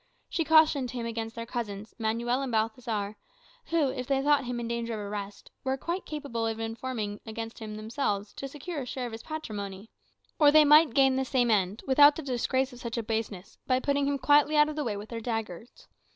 She 0.29 0.43
cautioned 0.43 0.89
him 0.89 1.05
against 1.05 1.35
their 1.35 1.45
cousins, 1.45 1.93
Manuel 1.99 2.41
and 2.41 2.51
Balthazar; 2.51 3.17
who, 3.65 3.91
if 3.91 4.07
they 4.07 4.19
thought 4.23 4.45
him 4.45 4.59
in 4.59 4.67
danger 4.67 4.95
of 4.95 4.99
arrest, 5.11 5.51
were 5.63 5.77
quite 5.77 6.07
capable 6.07 6.47
of 6.47 6.59
informing 6.59 7.19
against 7.23 7.59
him 7.59 7.75
themselves, 7.75 8.33
to 8.33 8.47
secure 8.47 8.81
a 8.81 8.85
share 8.87 9.05
of 9.05 9.11
his 9.11 9.21
patrimony. 9.21 9.91
Or 10.39 10.49
they 10.51 10.65
might 10.65 10.95
gain 10.95 11.17
the 11.17 11.23
same 11.23 11.51
end, 11.51 11.83
without 11.85 12.15
the 12.15 12.23
disgrace 12.23 12.73
of 12.73 12.79
such 12.79 12.97
a 12.97 13.03
baseness, 13.03 13.59
by 13.67 13.79
putting 13.79 14.07
him 14.07 14.17
quietly 14.17 14.57
out 14.57 14.69
of 14.69 14.75
the 14.75 14.83
way 14.83 14.97
with 14.97 15.09
their 15.09 15.21
daggers. 15.21 15.87